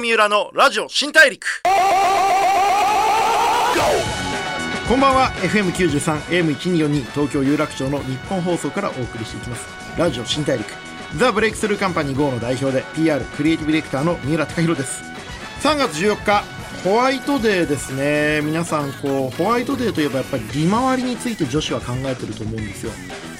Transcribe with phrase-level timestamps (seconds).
[0.00, 1.62] 三浦のラジオ新大陸。
[4.88, 5.30] こんばんは。
[5.42, 6.20] FM93
[6.56, 9.68] AM1242 東京有楽町の日本放送からお送りしていきます。
[9.98, 10.66] ラジオ新大陸。
[11.16, 15.02] ザ・ブレイクスルーカンパニー GO の代表で PR クリエイティブディレクターの三浦貴大です。
[15.60, 18.40] 3月14日ホワイトデーですね。
[18.42, 22.92] 皆さんこうホワイトデーといえばやっぱり利回りについて女子は考えてると思うんですよ。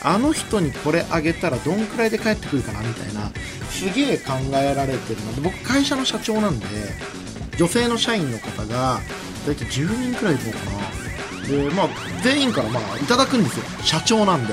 [0.02, 3.30] あの人にこれあげたらどんくらいで帰ってくるかなみたいな
[3.70, 6.66] すげえ考えられてるので僕会社の社長なんで
[7.56, 9.00] 女性の社員の方が
[9.46, 11.48] 大体10人くらいいるのかな。
[11.48, 11.88] でまあ
[12.22, 13.64] 全員からまあいただくんですよ。
[13.82, 14.52] 社長なんで。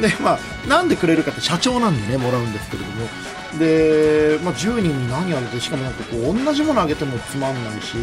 [0.00, 3.08] でまあなんでくれるかって社長なんでねもらうんですけれども。
[3.58, 7.96] で、まあ、10人に何あげてしかもなんかこう同じものあげてもつまんないし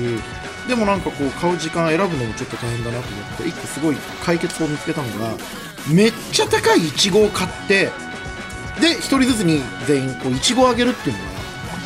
[0.68, 5.36] でもなんかこう買う時間選ぶのもちょっと大変だなと思って1個すごい解決法を見つけたのが
[5.94, 7.92] めっちゃ高いイチゴを買って
[8.82, 11.34] で1人ずつに全員こうイチゴをあげるっていうのが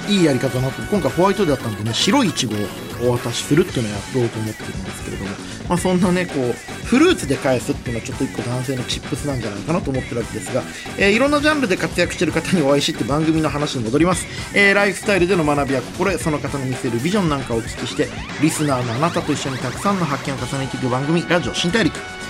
[0.10, 0.82] いいやり方だなと。
[0.84, 2.60] 今回ホワイトデーだったんでね白いイチゴを
[3.02, 5.32] お渡しするっていうのをやろうと思ってるんですけれども、
[5.70, 6.54] まあ、そんなねこう
[6.86, 10.64] フルーツで返すっていうのはちょっと一個男性のチップスなんじゃないかなと思ってるわけですが、
[10.98, 14.26] えー、いろんなジャンルで活躍してる方にお会いしって番組の話に戻ります、
[14.58, 18.08] えー、ライフスタイルでの学びや心得その方の見せるビジョンなんかをお聞きして
[18.42, 22.27] リスナーのあなたと一緒にたくさんの発見を重ねていく番組ラジオ新大陸。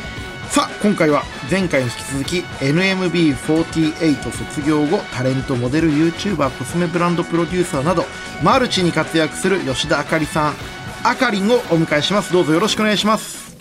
[0.57, 8.05] さあ今回は前回に引き続き NMB48 卒業後タレントモデル YouTuber コスメブランドプロデューサーなど
[8.41, 10.55] マルチに活躍する吉田あかりさん
[11.03, 12.33] あかりんをお迎えします。
[12.33, 13.55] どうぞよろしくお願いします。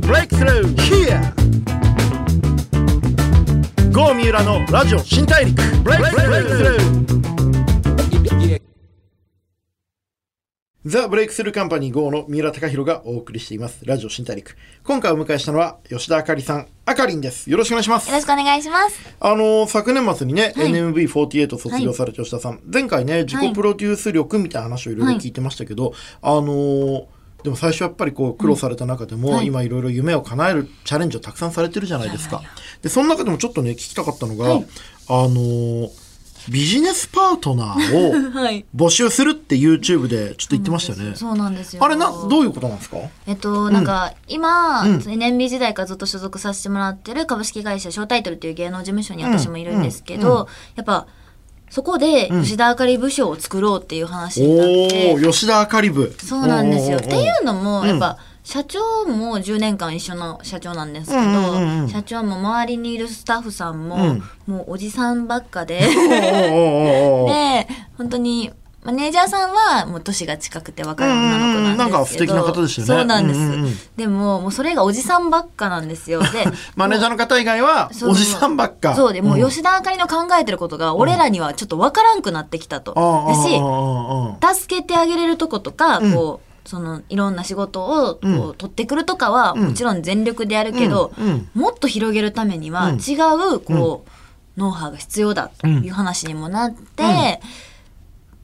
[0.00, 1.32] ブレイクスルー Here
[3.92, 5.62] 郷三浦のラジオ新大陸。
[5.84, 7.23] ブレイクスルー
[10.86, 13.86] ザ・ブレイクスルーカンパニー GO の三浦貴大がお送りしています。
[13.86, 14.54] ラジオ新大陸。
[14.82, 17.50] 今回お迎えしたのは吉田あかりさん、あかりんです。
[17.50, 18.10] よろしくお願いします。
[18.10, 19.00] よろしくお願いします。
[19.18, 27.04] あの、昨年末にね、はい、NMB48 卒業された吉田さん、はい、前回ね、自己プロデュース力みたいな話をいろいろ聞いてましたけど、はい、あのー
[27.44, 32.42] でも最初やっぱりこう苦労された中でも、うんはい、今いろいろ夢を叶えるチャレンジをたくさんされてるじゃないですか。
[32.80, 34.66] で、その中でもちょっとね、聞きたかったのが、はい、
[35.08, 36.03] あのー
[36.50, 38.14] ビジネスパートナーを
[38.76, 41.16] 募集するって YouTube でちょっと言ってましたよね。
[41.16, 41.84] そうなんですよ。
[41.84, 42.98] あれな、どういうことなんですか？
[43.26, 50.40] えっと、なんか、今、うん、NMB 時代からずっと所属させてもらってる株式会社ショータイトルっていう芸能事務所に私もいるんですけど、うん。
[50.40, 50.46] うん、
[50.76, 51.06] やっぱ、
[51.70, 56.14] そこで吉田あかり部署を作ろうっていう話になって、うん、吉田あかり部。
[56.22, 56.98] そうなんですよ。
[56.98, 65.80] っていうのもやっぱ、社長も10年間一緒の社長なんですけど、うんうんうん、社長も周りにいるスタッフさんも、うん、もうおじさんばっかで。
[65.80, 65.86] で
[67.96, 68.52] 本当に
[68.84, 72.94] マネージャーさんはもう年が近くて若い女の子なんですけど、なんか素敵な方ですよね。
[72.94, 76.20] そうなんです、うんうんうん、でももうそれがおじさんばっかなんですよ。
[76.30, 76.44] で
[76.76, 78.94] マネージャーの方以外はおじさんばっか。
[78.94, 93.14] そうでもう吉田あかりの考えてることが俺らにはちょっと分からんくなってきたと、うん、だし助けてあげれるとことかこう、そのいろんな仕事をこう、うん、取ってくるとかはもちろん全力でやるけど、うん、もっと広げるためには違
[93.54, 94.04] うこ
[94.56, 97.40] う、ノウハウが必要だという話にもなって、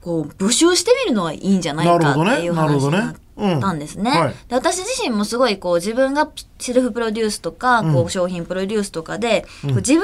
[0.03, 4.10] こう募集してみるのはいいんじゃないかっていう話になったんですね。
[4.10, 10.02] はい、で私自身もすごいこう自分がセルフプロデュースとか、こう商品プロデュースとかで、自分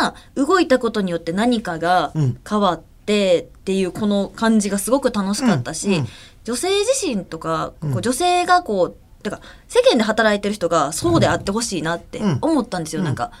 [0.00, 2.12] が動いたことによって何かが
[2.48, 6.02] 変わって、っていうこの感じがすごく楽しかったし、
[6.46, 13.32] 女性自身とか、こう女性がこうだから世間で働いてる人がそうであってほしいなって思ったんですよ、うん、なんか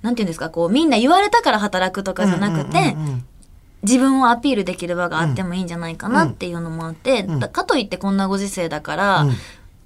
[0.00, 2.94] なんていうんですかこうみんな言われたから働くとかじゃなくて、
[3.82, 9.32] 自分をアピールできる場があってもいいんじゃないかなっていうのもあって、うん、かといってこんなご時世だから、うん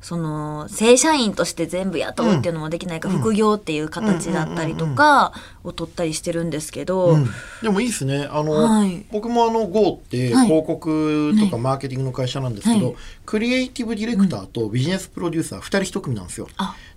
[0.01, 5.33] その正社員として全部雇うっていうのもできないか、うん、副業っていう形だったりとか
[5.65, 7.27] を取ったりしてるんですけど、うん、
[7.63, 8.29] でもいいですね。
[8.31, 12.95] あの、はい、僕もあの GO って広告とかマーケティングの会社なんですけど、はい。
[12.95, 16.49] はい、クリエイティブディレクターとビジネスプロデューサー2人1組なんですよ。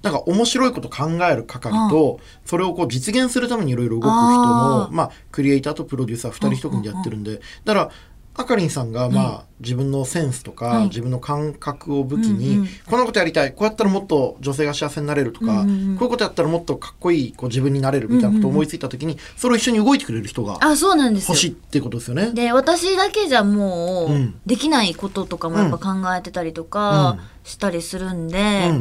[0.02, 7.92] なんか面白いこと考える係とそれをこう実現するためにいろいろ動く人のまあ、クリエイターとプロデューサー2人1組でやってるんでだから
[8.40, 13.52] あかりんさんが、まあ、自分のセンスとか、はい、自分の感覚を武器に、うんうん、こんなことやりたい。
[13.52, 22.32] こうやったらもっと女性が幸せになれるとか、うんうん、こういうことやったらもっとかっこいいこう自分になれるみたいなことを思いついた時に、うんうん、それを一緒に動いてくれる人があそうなんです欲しいってことですよね。
[22.32, 28.72] で私だけじゃもう、うん、できないこととかもやっぱ考えてたりとかしたりするんで。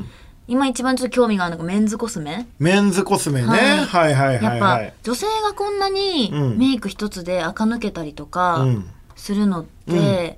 [0.50, 2.48] 今一番ちょっと興味があるのがメンズコスメ。
[2.58, 8.90] メンズコスメね、はい、はいはいはい、やっぱ女性がこんなにメイク一つで垢抜けたりとか、うん
[9.28, 10.36] するのって、うん、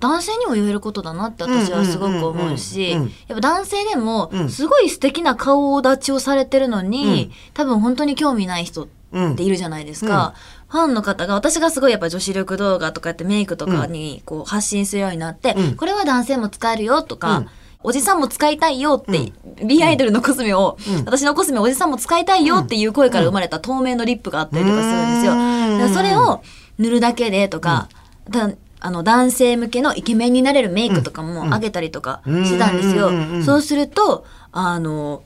[0.00, 8.88] 男性にも言えることだなって私はすごく思うし、やっぱ男性でもすごい素敵な顔立ちをされてるのに、多分本当に興味ない人っ
[9.32, 10.34] っているじゃないですか。
[10.68, 15.76] ファンの方が私がすごいやっぱ女子力動画とかやってメイクとかにこう発信するようになって、うん。
[15.76, 17.48] これは男性も使えるよとか、うん。
[17.84, 19.32] おじさんも使いたいよって、
[19.64, 21.04] B アイドルのコスメを、うん。
[21.04, 25.94] 私のコスメおじさんも使いたいよっていう声から生まれた透明のリップがあったりとかするんですよ。
[25.94, 26.42] それを
[26.78, 27.88] 塗るだけでとか、
[28.30, 28.50] だ
[28.80, 33.38] あの男性向けのイケメンになれるメイクとかもあげたりとかしてたんですようんうんうんうんう。
[33.38, 35.22] んそうすると、あの、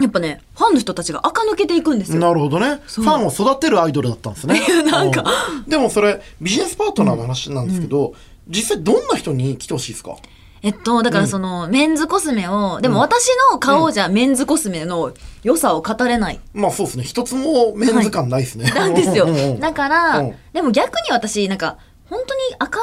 [0.00, 2.20] やっぱね、ファンの人たちが垢抜けていくんですよ。
[2.20, 2.80] なるほどね。
[2.86, 4.60] ファンを育てるアイドルだったんですね。
[4.88, 8.12] なんかうんでもそれ、ビジネスパートナーの話なんですけど、
[8.48, 10.14] 実際どんな人に来てほしいですか？
[10.62, 15.12] えっと、だからその、メンズコスメを、でも私の顔じゃメンズコスメの
[15.44, 16.40] 良さを語れない。
[16.52, 17.04] まあそうですね。
[17.04, 18.70] 一つもメンズ感ないですね。
[18.74, 19.60] なんですようんうんうん。
[19.60, 21.76] だから、うんでも逆に私、なんか、
[22.10, 22.82] 本当に垢抜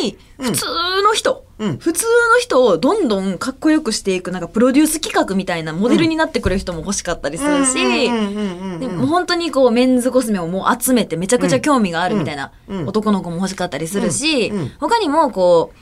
[0.00, 0.66] けない普通
[1.02, 1.76] の人、うん。
[1.78, 8.10] 普通の人をどんどんかっこよくしていく、なんかプロデュース企画みたいなモデルになってくれる人も欲しかったりするし、
[8.80, 12.52] でも本当にこうメンズコスメをもう集めてめちゃくちゃ興味があるみたいな
[12.86, 15.78] 男の子も欲しかったりするし、他にもこう、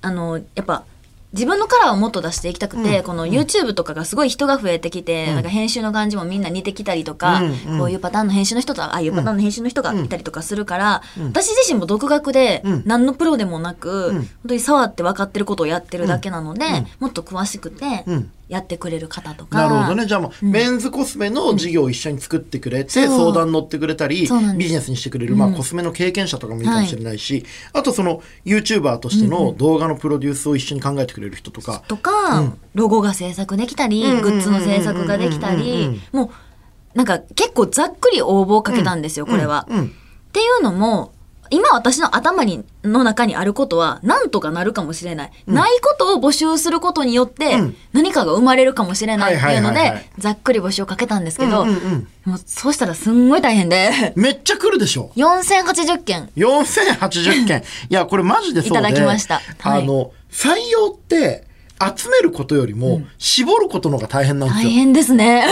[0.00, 0.84] あの、やっぱ、
[1.32, 3.04] 自分のカラーをもっと出していきたくて、うん。
[3.04, 7.72] この YouTube とかがすごい人が増えてきて、なんか編集の感じもみんな似てきたりとか、うん。
[7.72, 7.78] うん。
[7.78, 11.26] こういうパターンの編集の人とああいうパターンの編集の人がいたりとかするから、うん。
[11.28, 12.82] 私自身も独学でうん。
[12.84, 14.14] 何のプロでもなく、うん。
[14.16, 16.86] 本当に触って分かってることをやってるだけなので、うん。
[17.00, 19.56] もっと詳しくてうんやってくれる方とか。
[19.56, 20.04] なるほどね。
[20.04, 20.52] じゃあもう、うん。
[20.52, 24.28] メンズコスメの事業を一緒に作ってくれて、相談乗ってくれたり
[24.58, 25.54] ビジネスにしてくれる、まあうん。
[25.54, 32.58] コスメの経験者とかもいいかもしれないし、あとその YouTuber としての動画のプロデュースを一緒に考えてくれる人とか、とか、うん。
[32.74, 36.30] ロゴが制作できたり、うんグッズの制作ができたりうん、もう、
[36.94, 39.66] なんか結構ざっくり応募をかけたんですよ、これは。
[39.70, 41.14] っていうのも、
[41.52, 45.32] 今私の頭に、の中にあることは、なんとかなるかもしれない。
[45.46, 55.10] ないことを募集することによってうん、何かが生まれるかもしれないっていうので、ざっくり募集をかけたんですけど、うんうんうんもうそうしたらすんごい大変で、めっちゃ来るでしょ。
[55.16, 56.30] 4080件。
[56.36, 57.64] 4080件。
[57.90, 58.78] いや、これマジでそうで。
[58.78, 61.44] いただきましたはいあの、採用って、
[61.80, 64.68] 集めることよりも、絞ることの方が大変なんですよ。
[64.68, 65.44] 大変ですね。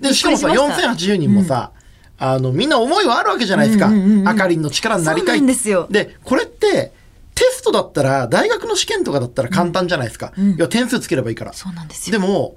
[0.00, 1.72] で、しかもさ、びっくりしました4080人もさ、
[2.18, 3.86] あの、みんな思いはあるわけじゃないですか。
[3.86, 5.46] うんうんうんうんあかりんの力になりたい。
[5.46, 6.92] ですよで、これって、
[7.34, 10.32] テストだったら、大学の試験とかだったら簡単じゃないですか。
[10.36, 11.52] うんいや、点数つければいいから。
[11.52, 12.18] そうなんですよ。
[12.18, 12.56] でも、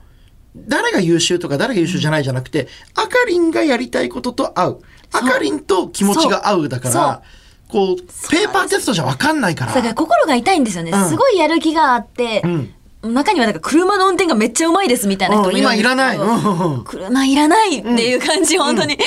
[0.55, 4.81] 誰が優秀とか誰が優秀じゃないじゃなくて、あかりんがやりたいことと合う。
[5.11, 7.21] あかりんと気持ちが合うだから、
[7.67, 7.97] こう、
[8.31, 9.73] ペーパーテストじゃわかんないから。
[9.73, 10.91] だから心が痛いんですよね。
[10.91, 16.17] うんすごいやる気があって、うん中にはなんか車の運転がめっちゃうまいですみたいな人もいるんですけど、うん今いらない。
[16.17, 18.97] うんうん車いらないっていう感じ、本当に、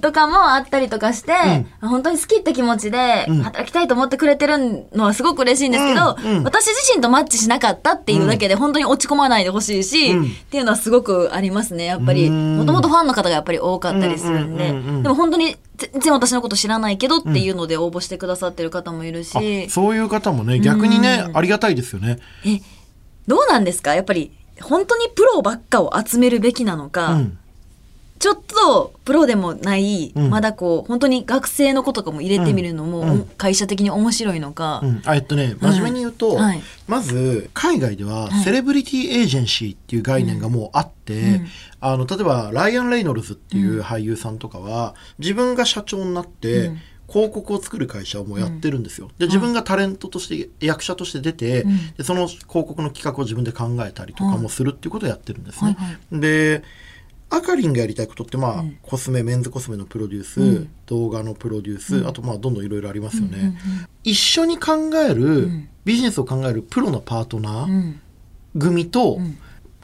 [0.00, 1.32] とかもあったりとかして、
[1.80, 3.42] 本当に好きって気持ちでん。
[3.42, 10.24] 働きたいと思ってくれてるのはすごく嬉しいんですけど、私自身とマッチしなかったっていうだけで本当に落ち込まないでほしいし、うん。
[10.24, 12.26] っていうのはすごくありますね、やっぱり。
[12.26, 12.58] うん。
[12.58, 14.72] もともとファンの方がやっぱり多かったりするんで、
[15.02, 21.36] でも本当に全然私のこと知らないけどっていうので応募してくださってる方もいるし、あそういう方もね、逆にね、うん。
[21.36, 22.18] ありがたいですよね。
[22.44, 22.60] え
[23.28, 23.94] どうなんですか？
[23.94, 27.38] やっぱり本当にプロばっかを集めるべきなのか、うん。
[28.18, 30.30] ちょっとプロでもない、うん。
[30.30, 33.10] まだこう本当に学生の子とかも入れてみるのも、うん。
[33.10, 36.62] うん会社的に面白いのか、えっとね真面目に言うと、はい。
[36.88, 38.42] まず海外でははい。
[38.42, 41.46] セレブリティエージェンシーっていう概念がもうあって、うん。
[41.80, 49.10] あの例えばライアン・レイノルズっていう俳優さんとかは自分が社長になって、うん広告を作る会社をもうやってるんですよ。
[49.18, 51.92] で自分がタレントとして役者として出て、うん。
[51.96, 55.76] でその広告の企画を自分で考えたりとかもするっていうことをやってるんですね。
[56.12, 56.62] で
[57.30, 58.78] あかりんがやりたいことってまあ、うん。
[58.82, 60.70] コスメメンズコスメのプロデュース、うん。
[60.86, 63.38] 動画のプロデュース、あとまあどんどんいろいろありますよね。
[63.38, 63.54] うんうんうん。
[64.04, 65.68] 一緒に考える、ん。
[65.84, 68.00] ビジネスを考えるプロのパートナーうん。
[68.58, 69.38] 組と、ん。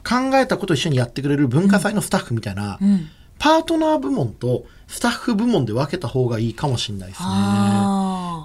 [0.07, 3.07] 考えたことを一緒にやってくれる文化祭のスタッフみたいな、うん
[3.39, 7.27] パートナー部門とスタッフ部門で分けた方がいいかもしれないですね。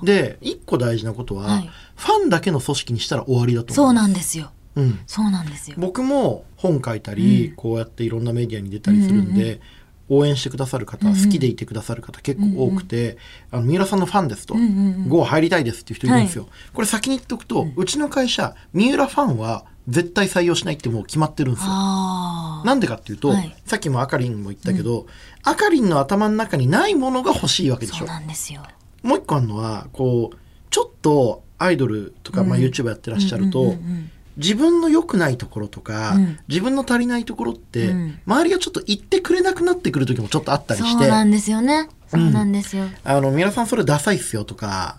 [0.03, 1.71] で一個大事なことは、はい。
[1.97, 3.93] ファンだけの組織にしたら終わりだとそう。
[3.93, 4.51] なんですよ。
[4.77, 5.01] うん。
[5.07, 5.77] そうなんですよ。
[5.79, 7.57] 僕も本書いたり、うん。
[7.57, 9.61] こうやっていろんなメディアに出たりするんで、うんうん
[10.13, 13.17] 応援してくださる方、うんうん好きでいてくださる方結構多くて、
[13.53, 14.71] あの三浦さんのファンですと、うんうんう
[15.07, 21.69] ん GO 入りたいですっていう人いるんですよ、これ先に言っておくと、うちの会社三浦ファンは絶対採用しないってもう決まってるんですよ。
[21.73, 23.57] あなんでかっていうと、はい。
[23.65, 25.07] さっきもあかりんも言ったけど、
[25.43, 28.07] あかりんの頭の中にないものが欲しいわけでしょ。
[28.07, 28.63] なんですよ。
[29.03, 30.37] もう一個あるのはこう
[30.71, 32.65] ちょっとアイドルとか、まあ、うん。
[32.65, 34.11] YouTuber やってらっしゃると、うんうんうんうん。
[34.37, 36.39] 自分の良くないところとか、うん。
[36.49, 38.19] 自分の足りないところって、うん。
[38.27, 41.05] 周りがちょっと言ってくれなくなってくる時もちょっとあったりして。
[41.05, 41.89] そうなんですよね。
[42.11, 44.99] そうなんですよ、あの皆さんそれダサいっすよとか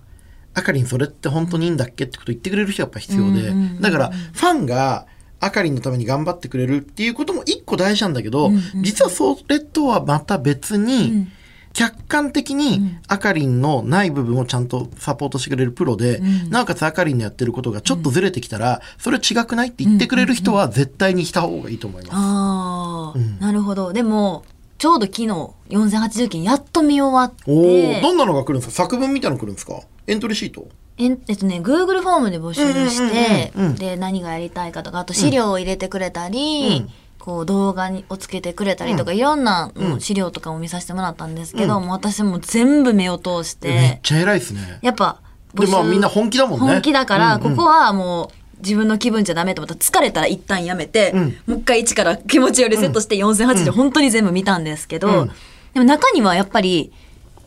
[0.54, 2.06] あかりんそれって本当にいいんだっけ？
[2.06, 5.08] ってこと言ってくれる人やっぱ必要で、うんうんうんうんだからファンが
[5.40, 11.32] あかりんのために頑張ってくれるっていうことも一個大事なんだけど、うんうん実はそれとはまた別に、うん。
[11.74, 22.12] 客観的にあかりんのない部分をちゃんとサポートしてくれるプロで、なおかつあかりんのやってることがちょっとずれてきたら、それ違くないって言ってくれる人は絶対にした方がいいと思います。
[22.14, 23.94] ああ、なるほど。
[23.94, 24.44] でも、
[24.82, 25.28] ちょうど昨日、
[25.70, 28.84] 4080件やっと見終わって、どんなのが来るんですか？
[28.84, 29.80] 作文みたいなの来るんですか？
[30.08, 30.68] エントリーシート？
[30.98, 36.88] えっとね、Google フォームで募集して、うんうんうんうんで、何がやりたいかとか、あと資料を入れてくれたり、
[37.20, 44.80] こう動画にをつけてくれたりとか、いろんな、うん資料とかも見させてもらったんですけど、もう私も全部目を通し、めってちゃ偉いですね。
[44.82, 45.22] やっぱ、
[45.54, 46.66] でまあみんな本気だもんね。
[46.66, 47.56] 本気だから、うんうん。
[47.56, 55.32] ここはもう、自分の気分じゃダメと思ったら疲れたら一旦やめて、んもう一回一から気持ちをリセットして4080本当に全部見たんですけど、うん
[55.74, 56.92] でも中にはやっぱり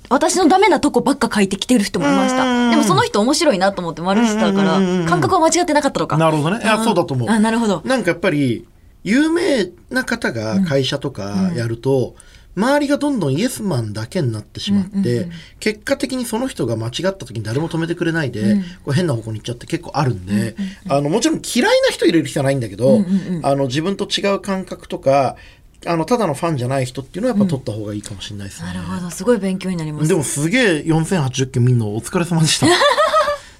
[0.08, 2.44] 私のダメなとこばっか書いてきてる人もいました。
[2.44, 6.16] うんでもその人面白いなと思って丸したからうんうんうんうん、感覚は間違ってなかったのか。
[6.16, 6.62] なるほどね。
[6.62, 7.28] いや、んそうだと思う。
[7.28, 7.82] あ、なるほど。
[7.84, 8.66] なんかやっぱり、
[9.02, 12.14] 有名な方が会社とかやると、
[12.56, 15.28] 周りがどんどんイエスマンだけになってしまって、
[15.60, 20.54] 結果的にその人が間違った時に誰も止めてくれないで、こう変な方向に行っちゃって結構あるんで、
[20.88, 23.04] あの、もちろん嫌いな人入れる必要はないんだけど、
[23.42, 25.36] あの、自分と違う感覚とか、
[25.86, 28.68] あの、ただのファンじゃない人っていうのはやっぱ取った方がいいかもしれないですね。
[28.68, 29.10] なるほど。
[29.10, 30.08] すごい勉強になります。
[30.08, 32.66] でもすげえ4080件見んのお疲れ様でした。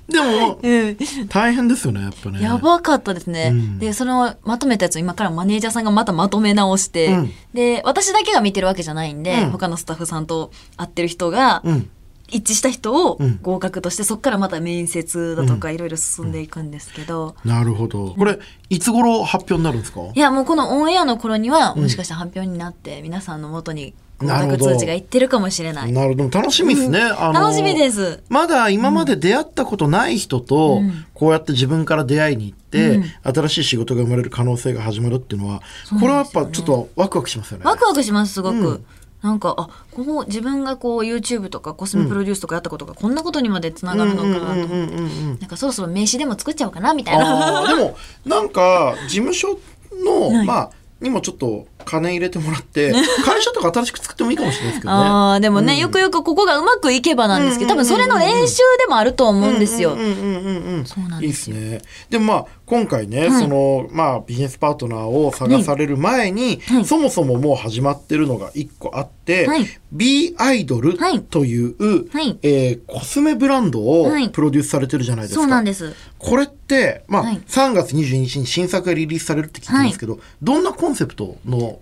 [0.08, 0.96] でも、うん。
[1.28, 2.42] 大変ですよね、やっぱね。
[2.42, 3.50] やばかったですね。
[3.52, 3.78] うん。
[3.78, 7.32] で、そのまとめたやつを今からマネージャーさんがまたまとめ直して、うん。
[7.54, 9.50] で、私だけが見てるわけじゃないんで、うん。
[9.50, 11.90] 他のスタッフさんと会ってる人が、うん。
[12.26, 13.38] 一致した人をうん。
[13.42, 18.14] 合格として、そこからまた面接だとかいろいろ進んでいくんですけど、なるほど。
[18.16, 18.38] これ、
[18.70, 20.00] いつ頃発表になるんですか？
[20.14, 23.94] いや、もうこのオンエアの頃には、もしかしたら発表になって、皆さんの元に
[24.32, 25.92] 合なるほど格通知がいってるかもしれない。
[25.92, 26.30] なるほど。
[26.30, 27.00] 楽しみですね。
[27.00, 28.22] あの楽しみです。
[28.28, 35.62] まだ今まで出会ったことない人と、うんこうやって自分から出会いに行って、うん新しい仕事が生まれる可能性が始まるっていうのは、
[36.00, 37.64] これはやっぱちょっとワクワクしますよね。
[37.64, 38.56] ワクワクします、すごく。
[38.56, 38.84] うん
[39.24, 47.66] なんか、あ、ここ自分がこう YouTube とかコスメプロデュースとかやったことがこんなことにまでつながるのかなとなんかそろそろ名刺でも作っちゃおうかなみたいな。
[47.66, 49.58] でもなんか事務所
[50.04, 52.92] の、 はいまあにもちょっと金入れてもらって
[53.24, 54.96] 会社とか新しく作ってもいいかもしれないですけどね。
[54.96, 59.98] ああ、でもね、うんよくよくここがうまくいけばなんですけど、多分それの練習でもあると思うんですようん。
[59.98, 60.84] うんうん。
[60.86, 61.82] そうなんいいですよですね。
[62.10, 75.40] でもまあ今回ね、はいそのまあビジネスパートナーを探される前に、はいそもそももう始まってるのが一個あって、はい B アイドルはいという、はいえーコスメブランドをはいプロデュースされてるじゃないですか。
[75.42, 75.92] そうなんです。
[76.26, 77.36] これって、まあ、はい。
[77.46, 81.80] 3月22日に新作がリリースされるって聞いてますけど、どんなコンセプトの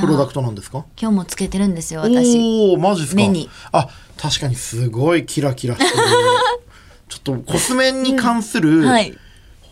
[0.00, 0.84] プロダクトなんですか？
[1.00, 2.36] 今日もつけてるんですよ、私。
[2.40, 3.16] おおマジですか？
[3.22, 3.48] 目に。
[3.72, 5.92] あ確かにすごいキラキラしてる。
[7.08, 9.16] ちょっとコスメに関するはい。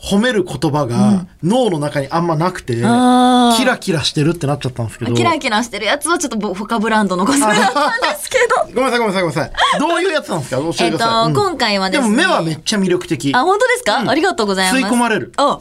[0.05, 3.57] 褒める言葉が脳の中にあんまなくて、あー。
[3.57, 5.15] キラキラしてるってなっちゃったんですけど。
[5.15, 8.75] キラキラしてるやつはちょっと他ブランドのコスメだったんですけど。
[8.75, 9.79] ごめんなさいごめんなさいごめんなさい。
[9.81, 10.57] どういうやつなんですか？
[10.59, 11.35] 教えてください、えっとうん。
[11.35, 12.09] 今回はですね。
[12.09, 13.33] でも目はめっちゃ魅力的。
[13.35, 14.11] あ、本当ですか、うん。
[14.11, 14.85] ありがとうございます。
[14.85, 15.33] 吸い込まれる。
[15.39, 15.61] あ、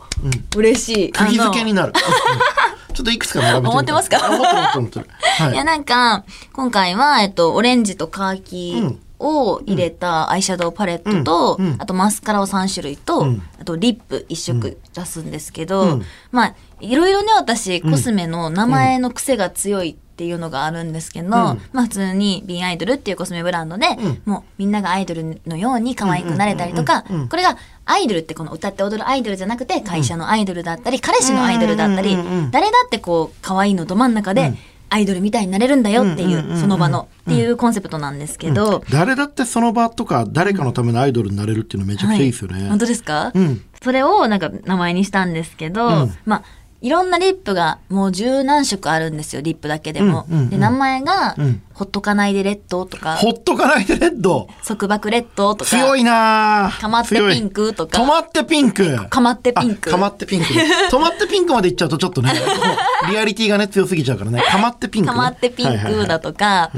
[0.57, 1.12] 嬉しい。
[1.13, 1.93] 釘付けになる。
[2.93, 4.17] ちょっといくつか並べて思ってますか？
[4.23, 5.09] あ思ってる思ってる思ってる
[5.45, 5.53] はい。
[5.53, 11.65] いや、なんか、今回は、えっと、オレンジとカーキを入れたアイシャドウパレットと、うん。
[11.65, 11.75] うん。
[11.79, 13.41] あとマスカラを3種類と、うん。
[13.59, 16.03] あとリップ1色出すんですけど、うん。
[16.31, 24.21] まあ、いろいろね、私、コスメの名前の癖が強いっていうのがあるんですけど、まあ普通にビンアイドルっていうコスメブランドで、ん。
[24.25, 32.15] もうみんながアイドルのように可愛くなれたりとか、これがアイドルってこの歌って踊るアイドルじゃなくて会社のアイドルだったり、彼氏のアイドルだったり、
[32.51, 34.53] 誰だってこう可愛いのど真ん中で、
[34.93, 36.57] アイドルみたいになれるんだよっていうんうんうんうん。
[36.57, 42.69] う、その場のっていうコンセプトなんですけど、誰だってその場とか誰かのためのアイドルになれるっていうのめちゃくちゃいいですよね。
[42.69, 43.62] 本当ですか、うん。
[43.81, 46.17] それをなんか名前にしたんですけど、うん。
[46.25, 46.43] まあ、
[46.83, 50.25] いろんなリップがもう十何色あるんですよ、リップだけでも。
[50.29, 50.49] うんうんうん。
[50.49, 51.61] で、名前が、うん。
[51.73, 54.47] ほっとかないでレッドとか、ほっとかないでレッド？
[54.67, 57.99] 束縛レッドとか、強いなぁかまってピンクとか。
[57.99, 59.09] 止まってピンク。
[59.09, 59.89] かまってピンク。
[59.89, 60.45] あかまってピンク。
[60.91, 62.33] 止まってピンクまでいっちゃうとちょっとね
[63.09, 64.43] リアリティがね強すぎちゃうからね。
[64.43, 66.71] かまってピンク、ね、かまってピンクだととか、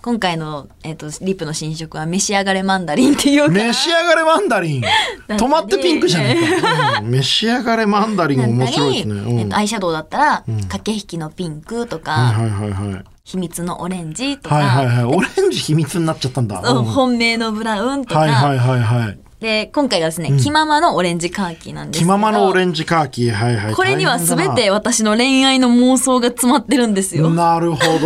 [0.00, 4.82] 今回の、えっとリップの新色は召し上がれマンダリンっていう召し上がれマンダリン。
[5.28, 7.10] 止まってピンクじゃないか、 うん。
[7.10, 13.04] 召し上がれマンダリン面白いですね、うんえっと、アイシャドウだったら、駆け引きのピンクとか、はいはいはいはい。
[13.24, 15.04] 秘密のオレンジとか、はいはいはい。
[15.04, 16.84] オレンジ秘密になっちゃったんだ、うん。
[16.84, 22.06] 本命のブラウンとか、はいはいはいはいで、今回がですね、気ままのオレンジカーキなんですけど。
[22.06, 23.74] 気ままのオレンジカーキはいはい。
[23.74, 27.30] これには全て私の恋愛の妄想が詰まってるんですよ。
[27.30, 27.98] なるほ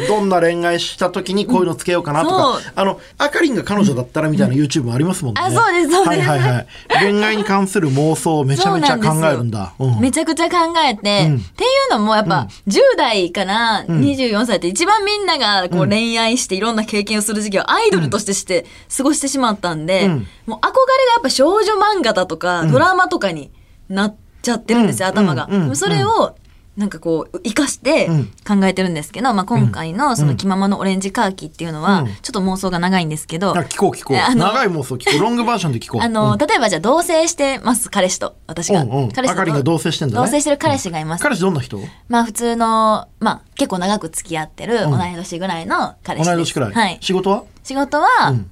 [0.00, 0.06] ど。
[0.06, 5.40] どんな恋愛した時にこういうのつけようかなとか、あの、あかりんが彼女だったらみたいな YouTube もありますもんね。
[5.42, 6.66] あそうですそうですはいはいはい。
[7.12, 9.74] 恋愛に関する妄想をめちゃめちゃ考えるんだ。
[9.76, 18.64] そうなんめちゃくちゃ考えて、うんっていうのもやっぱ、10代から24歳って一番みんながこう恋愛していろんな経験をする時期をアイドルとしてして
[18.96, 23.50] 過ごしてしまったんで、うんもう憧れがやっぱ少女漫画だとか、ドラマとかに
[23.88, 25.14] なっちゃってるんですよ、うん。
[25.18, 25.48] 頭が。
[25.50, 25.68] うん。
[25.68, 25.76] うん。
[25.76, 26.36] それを
[26.76, 28.24] なんかこう生かしてうん。
[28.46, 32.06] 考えてるんですけど、まあ、今回のその気ままのオレンジカーキっていうのは、うん。
[32.08, 34.34] ちょっと妄想が長いんですけど、あ聞こう聞こう。
[34.34, 35.20] 長い妄想聞こう。
[35.20, 36.02] ロングバージョンで聞こう。
[36.02, 36.38] あの、うん。
[36.38, 39.12] 例えばじゃあ同棲してます彼氏と私が、うんうん。
[39.12, 40.30] 彼氏が同棲してんだね。
[40.30, 41.78] 同棲してる彼氏がいます、彼氏どんな人？
[42.08, 44.90] まあ普通のまあ結構長く付き合ってるん。
[44.90, 46.72] 同い年ぐらいの彼氏同い年くらい。
[46.72, 46.98] はい。
[47.00, 47.44] 仕事は？
[47.62, 48.50] 仕事は、うん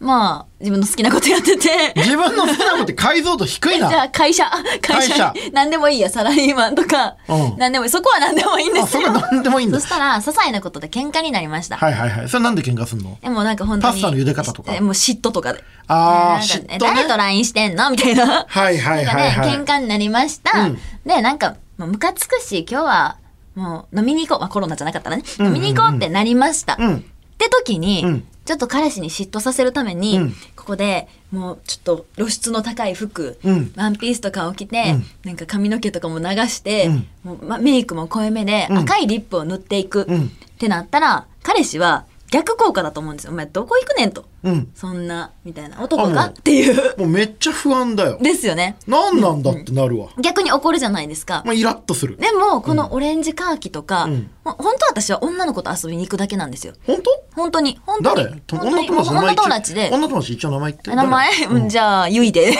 [0.00, 1.92] まあ自分の好きなことやってて。
[1.94, 3.90] 自分の好きなことって解像度低いな。
[3.90, 4.50] じゃあ会社。
[4.80, 7.58] 会社何でもいいやサラリーマンとか、うん。
[7.58, 9.02] 何でもいいそこは何でもいいんであ、すよ。
[9.02, 9.78] それは何でもいいんだ。
[9.78, 9.86] そ。
[9.86, 12.28] したら些細なことで喧嘩になりました、はいはいはい。
[12.30, 13.18] それなんで喧嘩すんの？
[13.20, 14.74] でもなんか本当にパスタの茹で方とか？
[14.74, 15.62] えもう嫉妬とかで。
[15.86, 16.78] あーなんか嫉妬ね。
[16.78, 17.90] 誰と LINE してんの？
[17.90, 18.46] みたいな。
[18.48, 19.50] はいはいはいはい。
[19.50, 20.78] 喧嘩になりました、うん。
[21.04, 23.18] でなんかもうムカつくし今日は
[23.54, 27.04] もう飲みに行こう、まあ、コロナじゃなかったらね、飲みに行こうってなりました、うん
[27.40, 28.24] って時に、うん。
[28.44, 30.32] ちょっと彼氏に嫉妬させるために、うん。
[30.56, 33.72] ここでもうちょっと露出の高い服、うん。
[33.76, 35.04] ワンピースとかを着て、うん。
[35.24, 37.06] なんか髪の毛とかも流して、うん。
[37.24, 38.78] もうま、メイクも濃いめで、うん。
[38.78, 40.26] 赤いリップを塗っていく、うん。
[40.26, 40.28] っ
[40.58, 43.32] てなったら彼氏は逆効果だと思うんですよ。
[43.32, 44.24] お前どこ行くねんと。
[44.44, 44.70] うん。
[44.74, 45.82] そんな、みたいな。
[45.82, 46.98] 男かあもうっていう。
[46.98, 48.18] もうめっちゃ不安だよ。
[48.20, 48.76] ですよね。
[48.86, 50.08] 何なんだってなるわ。
[50.20, 51.42] 逆に怒るじゃないですか。
[51.44, 52.16] まあ、イラッとする。
[52.16, 56.72] でも、このオレンジカーキとか、うんもう本当は私は女の子と遊びに行くだけなんですよ。
[56.86, 57.10] 本当？
[57.34, 57.78] 本当に。
[57.84, 58.24] 本当に。
[58.24, 58.40] 誰？
[58.46, 59.90] と本当に女友達女友達で。
[59.92, 60.94] 女友達一応名前言って。
[60.94, 61.46] 名前、誰？
[61.56, 62.48] うん、じゃあ、ゆいで。
[62.48, 62.54] イン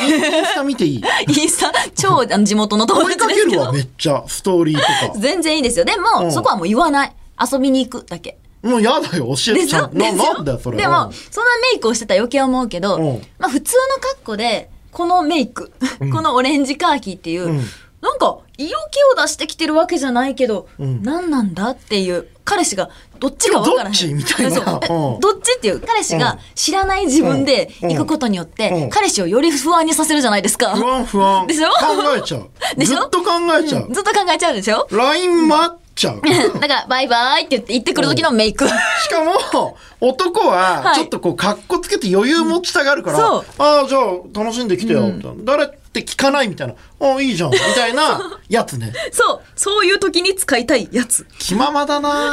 [0.44, 1.02] スタ見ていい？
[1.26, 3.80] インスタ、超あの地元の友追い達ですけけるわ、め。
[3.80, 4.22] っちゃ。
[4.26, 5.16] ストーリーとか。
[5.18, 5.86] 全然いいですよ。
[5.86, 7.12] でも、うんそこはもう言わない。
[7.50, 8.36] 遊びに行くだけ。
[8.62, 9.96] もうやだよ、教えちゃん。
[9.96, 10.76] な、なんだよ、それ。
[10.76, 13.22] でも、そんなメイクをしてたら余計思うけど、うん。
[13.38, 15.72] まあ普通の格好で、このメイク、
[16.12, 17.56] このオレンジカーキっていう、うん。
[18.00, 21.02] なんか、色気を出してきてるわけじゃないけど、うん。
[21.02, 22.88] 何なんだっていう、彼氏が、
[23.18, 23.92] どっちか分からへん。
[23.92, 24.60] どっちみたいな。
[24.60, 27.90] どっちっていう、彼氏が知らない自分でうん。
[27.90, 28.90] 行くことによって、うん。
[28.90, 30.74] 彼氏をより不安にさせるじゃないですか。
[30.76, 31.46] 不安不安。
[31.46, 31.68] でしょ？
[31.68, 32.50] 考えちゃう。
[32.78, 33.00] でしょ？
[33.00, 33.88] ずっと考えちゃう。
[33.94, 36.20] ずっと考えちゃうでしょ？LINE 待っちゃう。
[36.58, 38.66] だから、バイバイって言って行ってくる時のメイク。
[39.04, 45.42] しかも、男は、はいちょっとこう、格好つけて余裕持ちたがるから、そうああ、じゃあ、楽しんできてよ、みたいな。
[45.44, 46.74] 誰って聞かないみたいな。
[46.74, 48.92] ああ、いいじゃん、みたいな やつね。
[49.12, 51.26] そう、そういう時に使いたいやつ。
[51.38, 52.30] 気ままだな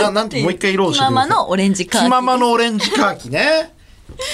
[0.00, 1.14] ななんて、もう一回色を教えて気ください。
[1.14, 2.06] ままのオレンジカーキ。
[2.06, 3.72] 気ままのオレンジカーキね。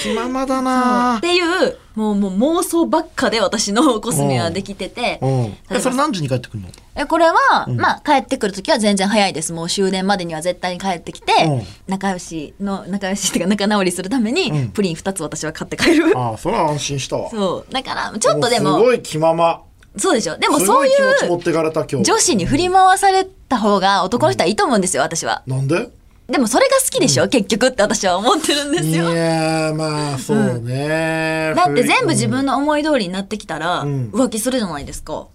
[0.01, 5.19] 気ままだなっていう、もうもう妄想ばっかで私のコスメはできてて。
[5.21, 6.69] えそれ何時に帰ってくるの？
[6.95, 9.53] えこれは、まあ帰ってくる時は全然早いです。
[9.53, 16.17] もう終電までには絶対に帰ってきて、うん仲良しの、仲良しっていうか仲直りするために、うんプリン2つ私は買って帰る。
[16.17, 17.29] ああ、それは安心したわ。
[17.29, 17.73] そう。
[17.73, 19.61] だから、ちょっとですも、ごい気まま。
[19.97, 20.37] そうでしょ。
[20.37, 22.03] でもそういうてかれた今日。
[22.03, 25.41] 女子に振り回された方が男の人はいいと思うんですよ、私は。
[25.47, 25.89] なんで？
[26.29, 29.13] でもそれが好きでしょ、結局って私は思ってるんですいよ。
[29.13, 34.09] やーまあそうね、だって全部自分の思い通りになってきたら、ん。
[34.11, 35.25] 浮気するじゃないですか。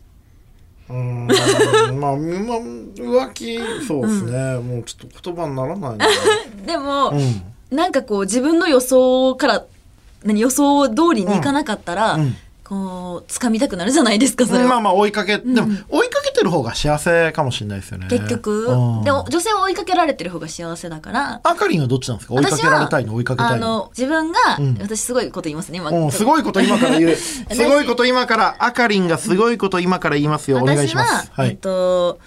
[0.89, 1.27] うん。
[1.27, 6.07] まあ、まあ、浮気そうですね、もうちょっと言葉にならないね。
[6.65, 7.77] でも、うん。
[7.77, 9.65] なんかこう自分の予想から
[10.23, 18.07] 何予想通りにいかなかったら、うんこう掴みたくなるじゃないですかそれは、まあまあ追いかけ、でも追いかけてる方が幸せかもしれないですよね。
[18.09, 19.05] 結局、うん。
[19.05, 21.41] でも女性は追いかけられてる方が幸せだから。
[21.45, 22.35] あかりんはどっちなんですか？
[22.35, 23.67] 追いかけられたいの追いかけたいの。
[23.67, 24.79] あの自分が、ん。
[24.81, 27.15] 私すごいこと言いますね今、うん、すごいこと今から言う。
[27.17, 30.59] すごいこと今から、あかりんがすごいこと今から言いますよ。
[30.59, 31.31] お願いします。
[31.35, 32.19] 私は、えっと、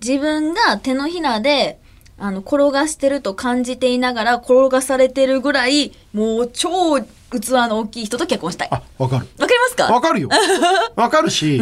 [0.00, 1.78] 自分が手のひらで
[2.18, 7.00] あの転がしてると感じていながら転がされてるぐらいもう超
[7.40, 8.68] 器の大きい人と結婚したい。
[8.70, 9.26] わかあ、わかる。
[9.38, 9.84] りますか？
[9.92, 10.28] わかるよ。
[10.96, 11.60] わかるし、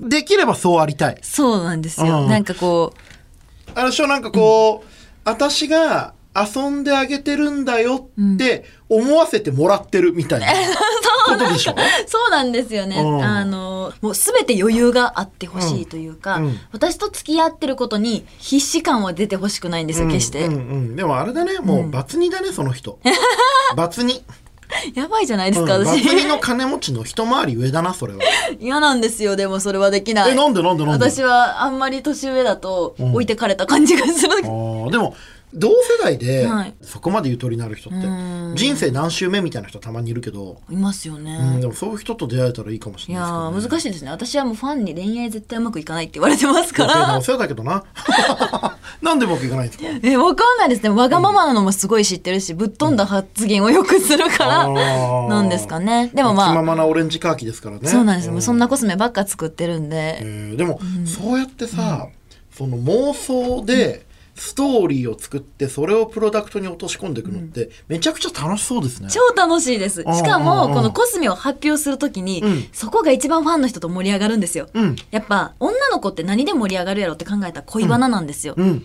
[0.00, 1.18] できればそうありたい。
[1.22, 2.28] そうなんですよ、うん。
[2.28, 4.88] なんかこうあの人なんかこう、
[5.24, 10.46] 私が遊んであげてるんだよって思わせてもらってるみたいな
[11.26, 11.74] ことでしょ、
[12.06, 13.00] そうなんですよね。
[13.00, 13.22] うん。
[13.22, 16.44] あの、もうすべて余裕があってほしいというか、うん。
[16.46, 16.60] うん。
[16.72, 20.46] 私と付き合ってることに必死感は出てほしくないんですよ、決して。
[20.46, 20.54] うん。
[20.54, 20.56] う
[20.92, 22.98] ん、でもあれだね、もうバツ2だね、その人。
[23.76, 24.22] バツ2。
[24.94, 26.08] やばいじゃないですうんか、バツ私。
[26.08, 28.20] 2の金持ちの一回り上だな、それは。
[28.60, 30.32] 嫌なんですよ、でもそれはできない。
[30.32, 34.32] え、なんでなんでなんで私はあんまり年上だとん置いてかれた感じがする。
[34.44, 35.14] あーでも
[35.54, 36.74] 同世代ではい。
[36.82, 38.54] そこまでゆとりのある人ってうん。
[38.56, 44.10] 人生何周目みたいな人たまにいるけど、いますよね、うん、でもそういう人と出会えたらいいかもしれないですね、ー難しいですね。
[44.10, 47.18] 私はもうファンに恋愛絶対うまくいかないって言われてますから。
[47.18, 47.84] お世話だけどな。
[49.02, 49.84] なんでうまくいかないんですか？
[50.02, 50.88] えわかんないですね。
[50.90, 55.28] わがままなのもすごい知ってるしぶっ飛んだ発言をよくするから、あー。
[55.28, 56.10] なんですかね。
[56.14, 57.88] でも気まあままなオレンジカーキですからね。
[57.88, 58.42] そうなんですよ、もううん。
[58.42, 62.08] そんなコスメばっか作ってるんで、えーでも、そうやってさ、
[62.56, 64.04] その妄想で
[64.38, 69.08] ストーリーを作ってそれをプロダクトに落とし込んでいくのってめちゃくちゃ楽しそうですね。
[69.10, 70.02] 超楽しいです。
[70.02, 74.68] しかも、このコスメを発表するときに、うんそこが一番ファンの人と盛り上がるんですよ。
[74.72, 78.54] うんやっぱ、女の子って何で盛り上がるやろって考えたら恋バナなんですよ。
[78.56, 78.84] うん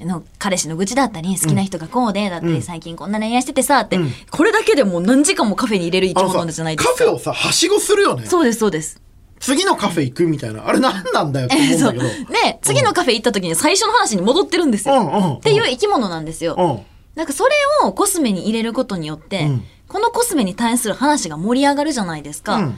[0.00, 6.94] あの彼氏の愚痴だったり、好きな人がこうで、だったり、うん最近こんな恋愛しててさ、って、うんこれだけでもう何時間もカフェに入れる生き物じゃないですか。
[6.94, 8.26] カフェをさはしごするよね。
[8.26, 9.03] そうです、そうです。
[9.44, 11.56] 次のカフェ行くみたいなあれ何なんだよって。
[11.56, 12.04] 思うんだけど。
[12.04, 14.94] で、次のカフェ行った時に最初の話に戻ってるんですよ。
[14.94, 16.56] うんうんうんっていう生き物なんですよ。
[16.58, 17.50] うんなんかそれ
[17.84, 22.56] をコスメに入れることによって、うんこのコスメに対する話が盛り上がるじゃないですか。
[22.56, 22.76] うんってな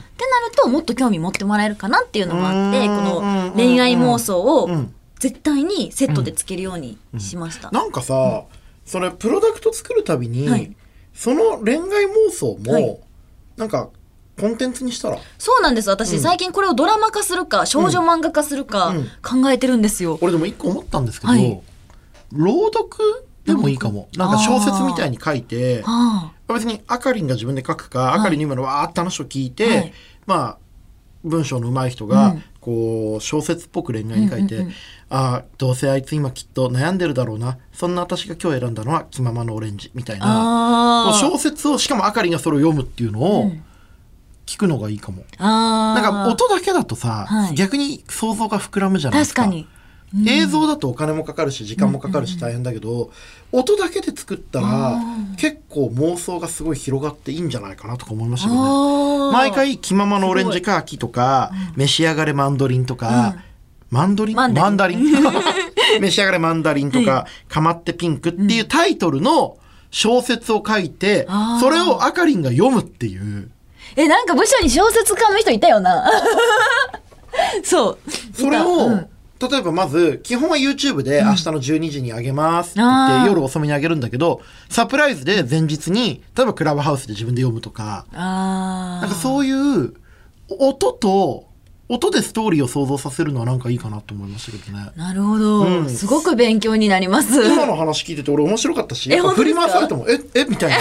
[0.49, 7.71] るともっと興味持ってもらえるかなっていうのもあって、うんこの恋愛妄想をうん絶対にセットでつけるようにしました。
[7.71, 8.43] なんかさ、
[8.85, 10.75] それプロダクト作るたびに、はい
[11.15, 12.99] その恋愛妄想も、はい
[13.55, 13.89] なんか
[14.39, 15.17] コンテンツにしたら？
[15.37, 15.89] そうなんです。
[15.89, 19.03] 私、最近これをドラマ化するか、少女漫画化するかうん。
[19.43, 20.17] 考えてるんですよ。
[20.21, 21.61] 俺でも一個思ったんですけど、はい。
[22.31, 24.09] 朗読でもいいかも。
[24.15, 29.93] なんか小説みたいに書いて、は別にあかりんが自分で書くか、あかりんの今のわーって話を聞いて、はい。
[30.25, 30.57] まあ
[31.23, 32.43] 文章の上手い人が、うん。
[32.59, 34.73] こう小説っぽく恋愛に書いて、うんうんうん
[35.09, 37.57] ああどうせあいつ今きっと悩んでるだろうな。
[37.71, 40.19] そんな私が今日選んだのは気ままのオレンジみたいあ。
[40.19, 43.63] なこうあ小説をしかもあかりんがそれを読むっていうのをうん
[44.47, 45.23] 聞くのがいいかも。
[45.37, 45.93] あ。
[45.93, 49.43] なんか音だけだとさ、はい逆に想像が膨らむじゃないですか。
[49.43, 49.67] 確かに。
[50.25, 53.11] 映像だとお金もかかるし時間もかかるし大変だけど、
[53.51, 54.99] 音だけで作ったら
[55.35, 59.33] 結構妄想がすごい広がっていいんじゃないかなとか思いましたけどね。
[59.33, 63.35] 毎回気ままのオレンジカーキとか、召し上がれマンドリンとか、
[63.89, 64.35] マンドリン？
[64.37, 65.99] マンダリンマンダリン？
[65.99, 69.57] 召し上がれマンダリンとか、かまってピンクっていうタイトルの
[69.91, 71.27] 小説を書いて、
[71.59, 73.51] それをあかりんが読むっていう。
[73.97, 76.09] え、なんか部署に小説家の人いたよな。
[77.63, 77.97] そう。
[78.33, 89.01] それを、うん例えばまず、基本は YouTube で明日の12時にあげますって言って、夜遅めにあげるんだけど、サプライズで前日に、例えばクラブハウスで自分で読むとか、ああ。
[89.01, 89.93] なんかそういう、
[90.49, 91.45] 音と、
[91.87, 94.89] 音でストーリーを想像させるのはなんかいいかなと思いましたけどね。
[94.95, 97.45] なるほど、うんすごく勉強になります。
[97.45, 100.77] 今の話聞いてて俺面白かったし、振り回されても、え、えみたいな。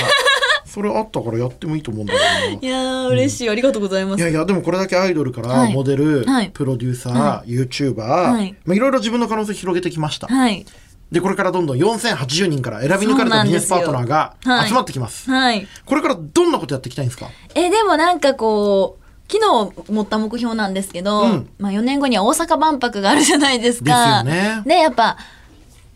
[0.77, 2.69] それあったからやってもいいと思うんだけどな。
[2.69, 3.49] いやー、嬉しい。
[3.49, 4.21] ありがとうございます。
[4.21, 10.27] いやいや、でもこれだけアイドルからはいモデル、はいプロデューサー、は YouTuber、はいまあいろいろ自分の可能性広げてきました。
[10.27, 10.67] はい。
[11.11, 14.35] で、これからどんどん4080人から選び抜かれたビジネスパートナーが
[14.69, 15.31] 集まってきます。
[15.31, 15.67] はい。
[15.87, 17.29] これからどんなことやっていきたいんですか？
[17.55, 24.23] え、でもなんかこう、昨日持った目標なんですけど、うんまあ4年後には大阪万博があるじゃないですか。
[24.25, 25.17] ですよねで、やっぱ、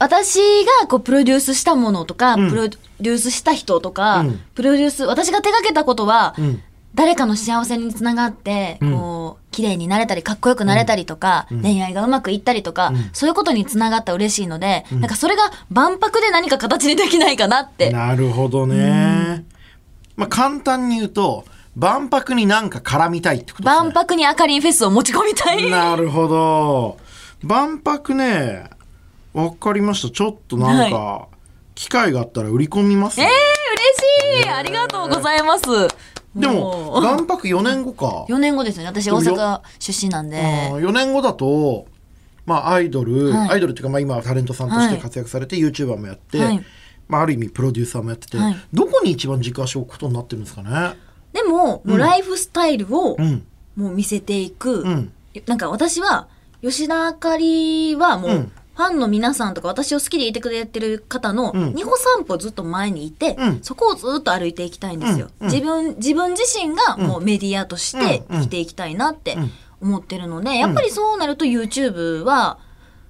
[0.01, 0.41] 私
[0.81, 6.63] がこうプロデュースしたものとか、うんプロデュースした人とか、うんプロデュース、私が手掛けたことは、うん。
[6.95, 17.91] 誰かの幸せにつながって、うんこう、綺麗になれたり、かっこよくなれたりとか、うん恋愛がうまくいったりとか、うんそういうことにつながったら嬉しいので、んなんかそれが万博で何か形にできないかなって。
[17.91, 19.45] なるほどね。
[20.17, 21.45] まあ簡単に言うと、
[21.77, 23.83] 万博になんか絡みたいってことですね。
[23.83, 25.71] 万博にあかりんフェスを持ち込みたい。
[25.71, 26.97] なるほど。
[27.43, 28.71] 万博ね、
[29.33, 30.11] わかりました。
[30.11, 31.29] ちょっとなんか、
[31.75, 33.33] 機会があったら売り込みます、えー、ね。
[34.33, 35.65] 嬉しいありがとうございます。
[36.35, 38.27] でも、万博4年後か。
[38.29, 38.89] 4年後ですよね。
[38.89, 40.37] 私大阪出身なんで。
[40.73, 41.87] 4年後だと、
[42.47, 46.65] まあ、アイドル、はいアイドルっていうか、まあ、今はタレントさんとしてはい活躍されて、YouTuber もやって、はい
[47.09, 50.97] まあ、ある意味プロデューサーもやってて、はいどこに一番軸足を置くことになってるんですかね？
[51.33, 53.47] でも、もうライフスタイルをうん。
[53.77, 54.83] もう見せていく。
[54.83, 55.13] うん。
[55.47, 56.29] なんか私は、
[56.61, 61.75] 吉田あかりはもう、うんファンの皆さんとか私を好きでいてくれてる方のうん。
[61.75, 63.59] 二歩三歩ずっと前にいて、うん。
[63.63, 65.29] そこをずっと歩いていきたいんですよ。
[65.41, 65.47] うん。
[65.49, 65.53] うん。
[65.53, 69.51] 自分、自分自身がもうメディアとして生きていきたいなってうん。
[69.83, 72.59] 思ってるので、やっぱりそうなると YouTube は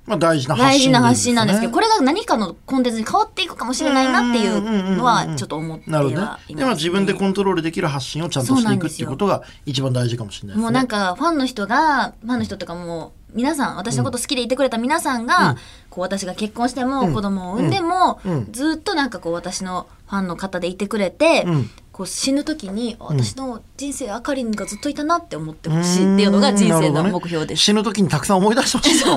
[0.07, 10.63] まあ、大事な発信大事な発信なんですけど、これれが何かのコンテンツに変わっていくかもしれないなっていうのはちょっと思ってなるほどねはいます、でも自分でコントロールできる発信をちゃんとしていくっていうことが一番大事かもしれないですね。
[10.63, 15.57] もうなんかファンの人がファンの人とかも皆さん私のこと好きでいてくれた皆さんが、うん。
[15.91, 17.15] こう私が結婚しても、うん。
[17.15, 18.53] 子供を産んでも、うん。
[18.53, 21.71] ずっとなんかこう私のファンの方でいてくれて、うん。
[21.93, 29.17] ここう死ぬ時に私の人生あかりんがずっといたなって思ってほしいっていうのが人生の目標です、ね、死ぬ時にたくさん思い出してほしいと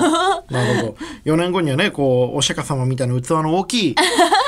[0.52, 0.96] なるほど。
[1.24, 3.94] 4年後にはねこうお釈迦様みたいな器の大きい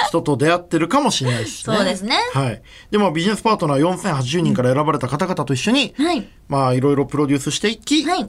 [0.08, 1.76] 人と出会ってるかもしれないですね。
[1.76, 2.18] そうですね。
[2.34, 2.62] はい。
[2.90, 8.28] でもビジネスパートナー4080人から選ばれた方々と一緒に、はい、まあいろいろプロデュースしていき、はい、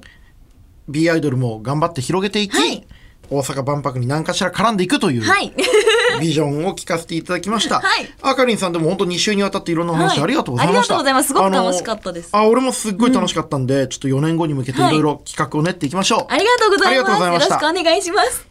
[0.87, 2.87] B アイドルも頑張って広げていき、はい
[3.29, 5.51] 大阪万博に何かしら絡んでいくという、はい、
[6.21, 7.81] ビジョンを聞かせていただきました。
[7.81, 10.71] はい、あかりんさんでも本当2週にわたっていろんな話ありがとうございました。
[10.71, 11.27] はい、ありがとうございます。
[11.27, 12.29] すごく楽しかったです。
[12.31, 17.21] あ、俺もすっごい楽しかったんで、うん、ちょっと4年後に向けていろいろ企画を練っていきましょう、はい、ありがとうございます。
[17.21, 18.47] よろしくお願いします。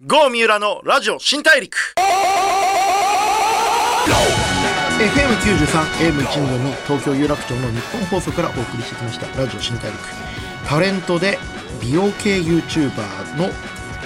[0.00, 1.76] 郷三浦のラジオ新大陸
[4.96, 5.66] FM93、
[6.10, 9.26] AM124 東京有楽町の日本放送からお送りしてきました。
[9.38, 9.98] ラジオ新大陸。
[10.66, 11.38] タレントで
[11.82, 13.50] 美容系 YouTuber の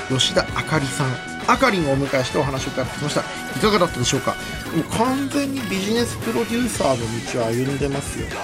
[0.09, 1.15] 吉田あかりさん。
[1.47, 3.21] あかりんをお迎えしてお話を伺ってきました。
[3.21, 3.25] い
[3.61, 4.35] かがだったでしょうか？
[4.75, 6.97] もう完全にビジネスプロデューサーの
[7.33, 8.35] 道を歩んでますよね。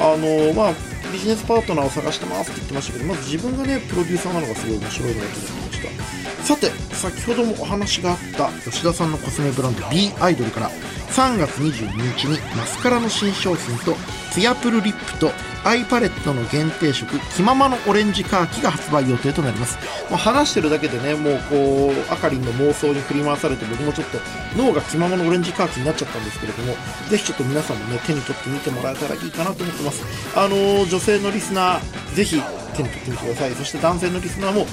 [0.00, 0.74] あのまあ
[1.12, 5.63] ビジネスパートナーを探してますって言ってましたけどまず自分がねプロデューサーなのがすごい面白いなと思いました
[6.42, 10.70] さて先ほどもお話があった吉田さんのコスメブランド B アイドルから
[11.14, 13.94] 3月22日にマスカラの新商品と
[14.32, 15.30] ツヤプルリップと
[15.64, 19.78] アイパレットの限定色気ままのオレンジカーキが発売予定となります。
[20.10, 24.18] もう話してるだけでねもうこうあかりんの妄想に振り回されて僕もちょっと
[24.56, 26.74] 脳が気ままのオレンジカーキになっちゃったんですけれども
[27.08, 30.04] ぜひちょっと皆さんもね手に取ってみてもらえたらいいかなと思ってます。
[30.36, 32.42] あのー、女性のリスナーぜひ
[32.76, 33.52] 手に取ってみてください。
[33.52, 34.66] そして男性のリスナーも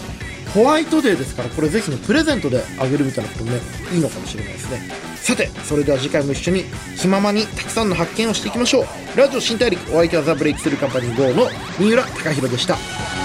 [0.54, 3.60] ホワイトデーですからこれぜひねプレゼントであげるみたいなこともね
[3.94, 4.82] いいのかもしれないですね。
[5.16, 6.66] さてそれでは次回も一緒に
[6.98, 9.18] 気ままにたくさんの発見をしていきましょう。
[9.18, 13.21] ラジオ新大陸お相手はザ・ブレイクスルーカンパニー GO の三浦貴大でした。